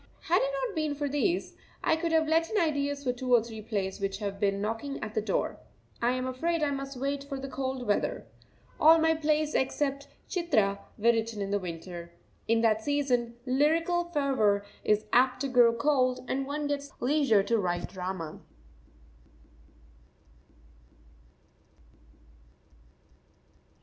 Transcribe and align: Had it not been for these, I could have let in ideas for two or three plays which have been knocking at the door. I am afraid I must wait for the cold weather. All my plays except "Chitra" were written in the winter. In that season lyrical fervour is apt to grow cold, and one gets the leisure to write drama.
Had 0.21 0.39
it 0.41 0.49
not 0.65 0.75
been 0.75 0.95
for 0.95 1.07
these, 1.07 1.53
I 1.83 1.95
could 1.95 2.11
have 2.11 2.27
let 2.27 2.49
in 2.49 2.59
ideas 2.59 3.03
for 3.03 3.13
two 3.13 3.31
or 3.35 3.43
three 3.43 3.61
plays 3.61 3.99
which 4.01 4.17
have 4.17 4.39
been 4.39 4.59
knocking 4.59 4.99
at 5.03 5.13
the 5.13 5.21
door. 5.21 5.59
I 6.01 6.13
am 6.13 6.25
afraid 6.25 6.63
I 6.63 6.71
must 6.71 6.97
wait 6.97 7.23
for 7.23 7.39
the 7.39 7.47
cold 7.47 7.85
weather. 7.85 8.25
All 8.79 8.97
my 8.97 9.13
plays 9.13 9.53
except 9.53 10.07
"Chitra" 10.27 10.79
were 10.97 11.03
written 11.11 11.39
in 11.39 11.51
the 11.51 11.59
winter. 11.59 12.13
In 12.47 12.61
that 12.61 12.81
season 12.81 13.35
lyrical 13.45 14.05
fervour 14.05 14.65
is 14.83 15.05
apt 15.13 15.39
to 15.41 15.47
grow 15.47 15.71
cold, 15.71 16.25
and 16.27 16.47
one 16.47 16.65
gets 16.65 16.87
the 16.87 17.05
leisure 17.05 17.43
to 17.43 17.59
write 17.59 17.87
drama. 17.87 18.39